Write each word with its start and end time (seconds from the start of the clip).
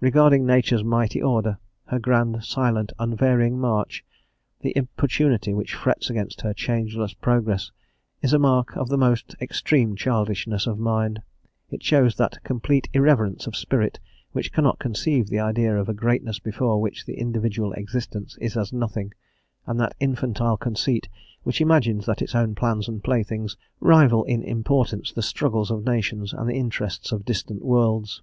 Regarding 0.00 0.44
Nature's 0.44 0.82
mighty 0.82 1.22
order, 1.22 1.56
her 1.86 2.00
grand, 2.00 2.42
silent, 2.42 2.90
unvarying 2.98 3.60
march, 3.60 4.04
the 4.60 4.76
importunity 4.76 5.54
which 5.54 5.72
frets 5.76 6.10
against 6.10 6.40
her 6.40 6.52
changeless 6.52 7.14
progress 7.14 7.70
is 8.22 8.32
a 8.32 8.40
mark 8.40 8.76
of 8.76 8.88
the 8.88 8.98
most 8.98 9.36
extreme 9.40 9.94
childishness 9.94 10.66
of 10.66 10.80
mind; 10.80 11.22
it 11.70 11.80
shows 11.80 12.16
that 12.16 12.42
complete 12.42 12.88
irreverence 12.92 13.46
of 13.46 13.54
spirit 13.54 14.00
which 14.32 14.52
cannot 14.52 14.80
conceive 14.80 15.28
the 15.28 15.38
idea 15.38 15.76
of 15.78 15.88
a 15.88 15.94
greatness 15.94 16.40
before 16.40 16.80
which 16.80 17.06
the 17.06 17.14
individual 17.14 17.72
existence 17.74 18.36
is 18.40 18.56
as 18.56 18.72
nothing, 18.72 19.14
and 19.64 19.78
that 19.78 19.94
infantile 20.00 20.56
conceit 20.56 21.08
which 21.44 21.60
imagines 21.60 22.04
that 22.04 22.20
its 22.20 22.34
own 22.34 22.56
plans 22.56 22.88
and 22.88 23.04
playthings 23.04 23.56
rival 23.78 24.24
in 24.24 24.42
importance 24.42 25.12
the 25.12 25.22
struggles 25.22 25.70
of 25.70 25.84
nations 25.86 26.32
and 26.32 26.48
the 26.48 26.56
interests 26.58 27.12
of 27.12 27.24
distant 27.24 27.62
worlds. 27.64 28.22